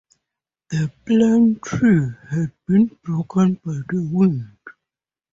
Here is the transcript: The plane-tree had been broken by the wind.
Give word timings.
The 0.71 0.91
plane-tree 1.05 2.09
had 2.31 2.53
been 2.65 2.87
broken 3.03 3.53
by 3.63 3.81
the 3.87 4.01
wind. 4.11 4.57